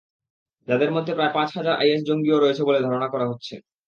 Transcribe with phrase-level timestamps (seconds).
[0.67, 3.55] যাদের মধ্যে প্রায় পাঁচ হাজার আইএস জঙ্গিও রয়েছে বলে ধারণা করা হচ্ছে।